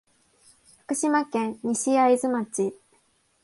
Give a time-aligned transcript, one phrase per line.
[0.85, 2.73] 福島県西会津町